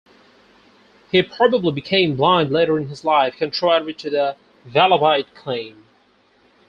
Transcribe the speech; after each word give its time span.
He 1.11 1.21
probably 1.21 1.71
became 1.73 2.15
blind 2.15 2.49
later 2.51 2.75
in 2.75 2.87
his 2.87 3.05
life, 3.05 3.35
contrary 3.37 3.93
to 3.93 4.09
the 4.09 4.35
Vallabhite 4.65 5.35
claim. 5.35 5.85